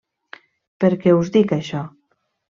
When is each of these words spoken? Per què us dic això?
Per 0.83 0.89
què 1.03 1.13
us 1.19 1.31
dic 1.37 1.55
això? 1.59 1.85